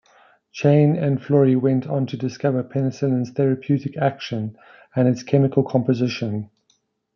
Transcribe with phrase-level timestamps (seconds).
[0.51, 4.57] Chain and Florey went on to discover penicillin's therapeutic action
[4.95, 6.49] and its chemical composition.